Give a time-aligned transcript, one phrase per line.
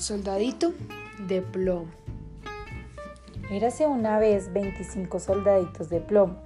[0.00, 0.72] soldadito
[1.26, 1.90] de plomo.
[3.50, 6.36] Érase una vez 25 soldaditos de plomo,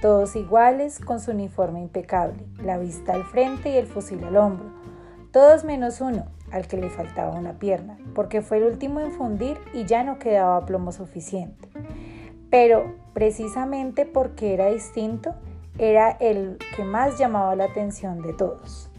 [0.00, 4.66] todos iguales con su uniforme impecable, la vista al frente y el fusil al hombro,
[5.30, 9.58] todos menos uno, al que le faltaba una pierna, porque fue el último en fundir
[9.72, 11.68] y ya no quedaba plomo suficiente.
[12.50, 15.34] Pero precisamente porque era distinto,
[15.78, 18.90] era el que más llamaba la atención de todos.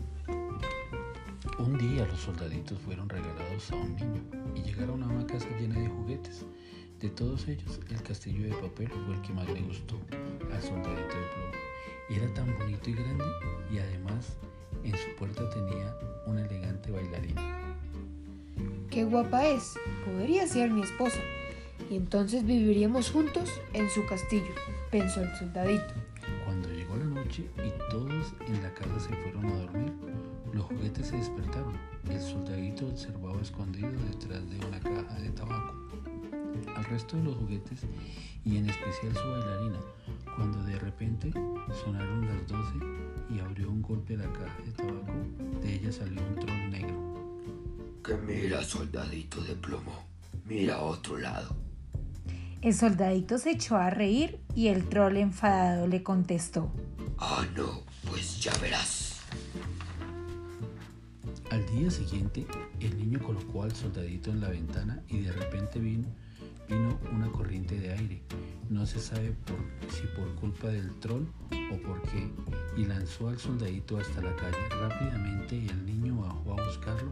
[1.57, 4.21] Un día los soldaditos fueron regalados a un niño
[4.55, 6.45] y llegaron a una casa llena de juguetes.
[6.99, 9.95] De todos ellos, el castillo de papel fue el que más le gustó
[10.53, 11.53] al soldadito de plomo.
[12.09, 13.23] Era tan bonito y grande
[13.71, 14.35] y además
[14.83, 15.95] en su puerta tenía
[16.25, 17.77] una elegante bailarina.
[18.89, 19.75] ¡Qué guapa es!
[20.03, 21.21] Podría ser mi esposa.
[21.89, 24.53] Y entonces viviríamos juntos en su castillo,
[24.91, 25.93] pensó el soldadito.
[26.43, 29.93] Cuando llegó la noche y todos en la casa se fueron a dormir,
[30.55, 31.77] los juguetes se despertaron.
[32.09, 35.73] El soldadito observaba escondido detrás de una caja de tabaco
[36.75, 37.81] al resto de los juguetes
[38.45, 39.79] y en especial su bailarina,
[40.35, 41.31] cuando de repente
[41.84, 42.73] sonaron las 12
[43.35, 45.13] y abrió un golpe la caja de tabaco,
[45.62, 46.95] de ella salió un troll negro.
[48.03, 50.05] Que mira, soldadito de plomo,
[50.45, 51.55] mira a otro lado.
[52.62, 56.71] El soldadito se echó a reír y el troll enfadado le contestó.
[57.17, 58.95] Ah, no, pues ya verás.
[61.55, 62.45] Al día siguiente,
[62.81, 66.06] el niño colocó al soldadito en la ventana y de repente vino,
[66.67, 68.22] vino una corriente de aire.
[68.69, 69.34] No se sabe
[69.89, 71.23] si por culpa del troll
[71.72, 72.29] o por qué,
[72.75, 74.57] y lanzó al soldadito hasta la calle.
[74.69, 77.12] Rápidamente el niño bajó a buscarlo,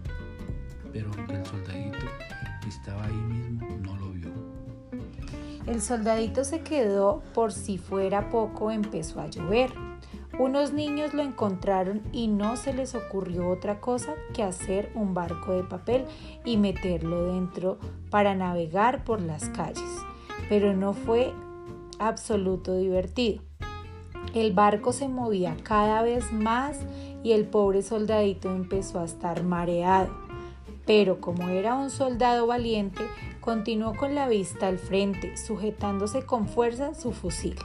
[0.91, 2.05] pero aunque el soldadito
[2.67, 4.29] estaba ahí mismo, no lo vio.
[5.67, 9.71] El soldadito se quedó por si fuera poco, empezó a llover.
[10.39, 15.51] Unos niños lo encontraron y no se les ocurrió otra cosa que hacer un barco
[15.51, 16.05] de papel
[16.43, 17.77] y meterlo dentro
[18.09, 19.83] para navegar por las calles.
[20.49, 21.31] Pero no fue
[21.99, 23.43] absoluto divertido.
[24.33, 26.79] El barco se movía cada vez más
[27.23, 30.11] y el pobre soldadito empezó a estar mareado.
[30.87, 33.03] Pero como era un soldado valiente,
[33.39, 37.55] continuó con la vista al frente, sujetándose con fuerza su fusil.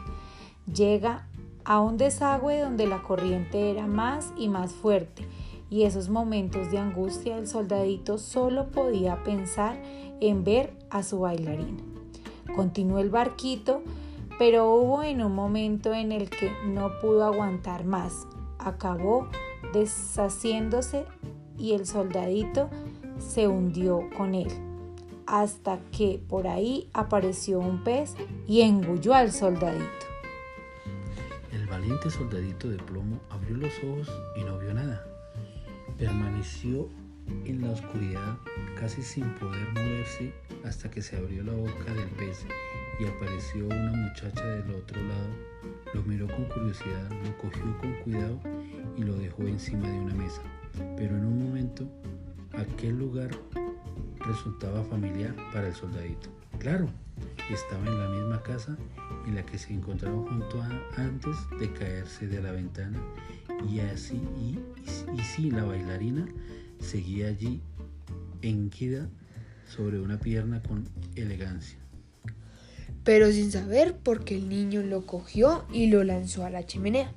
[0.73, 1.27] Llega
[1.69, 5.29] a un desagüe donde la corriente era más y más fuerte
[5.69, 9.79] y esos momentos de angustia el soldadito solo podía pensar
[10.23, 11.83] en ver a su bailarina.
[12.57, 13.83] Continuó el barquito,
[14.39, 18.27] pero hubo en un momento en el que no pudo aguantar más.
[18.59, 19.29] Acabó
[19.75, 21.05] deshaciéndose
[21.59, 22.71] y el soldadito
[23.19, 24.49] se hundió con él,
[25.27, 28.15] hasta que por ahí apareció un pez
[28.47, 30.18] y engulló al soldadito
[31.69, 35.05] valiente soldadito de plomo abrió los ojos y no vio nada.
[35.99, 36.89] Permaneció
[37.45, 38.39] en la oscuridad
[38.79, 40.33] casi sin poder moverse
[40.65, 42.47] hasta que se abrió la boca del pez
[42.99, 45.29] y apareció una muchacha del otro lado.
[45.95, 48.41] Lo miró con curiosidad, lo cogió con cuidado
[48.97, 50.43] y lo dejó encima de una mesa.
[50.97, 51.87] Pero en un momento
[52.57, 53.31] aquel lugar
[54.29, 56.29] resultaba familiar para el soldadito.
[56.59, 56.89] Claro,
[57.51, 58.77] estaba en la misma casa
[59.27, 63.03] en la que se encontraron junto a, antes de caerse de la ventana
[63.69, 64.59] y así y,
[65.19, 66.29] y, sí la bailarina
[66.79, 67.61] seguía allí
[68.43, 69.09] enquida
[69.67, 70.85] sobre una pierna con
[71.17, 71.79] elegancia.
[73.05, 77.13] Pero sin saber por qué el niño lo cogió y lo lanzó a la chimenea.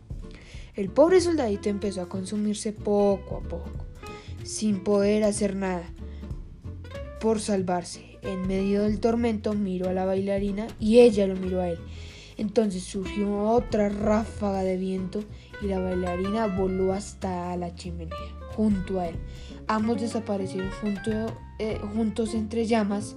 [0.75, 3.85] El pobre soldadito empezó a consumirse poco a poco,
[4.43, 5.83] sin poder hacer nada
[7.21, 11.69] por salvarse en medio del tormento miró a la bailarina y ella lo miró a
[11.69, 11.77] él.
[12.37, 15.23] Entonces surgió otra ráfaga de viento
[15.61, 18.17] y la bailarina voló hasta la chimenea,
[18.55, 19.15] junto a él.
[19.67, 20.71] Ambos desaparecieron
[21.59, 23.15] eh, juntos entre llamas.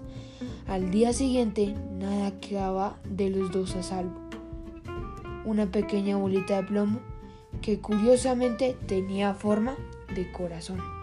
[0.66, 4.20] Al día siguiente, nada quedaba de los dos a salvo.
[5.47, 7.00] Una pequeña bolita de plomo
[7.62, 9.75] que curiosamente tenía forma
[10.14, 10.94] de corazón.